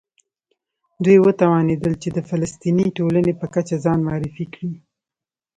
[1.03, 4.71] دوی وتوانېدل چې د فلسطیني ټولنې په کچه ځان معرفي کړي.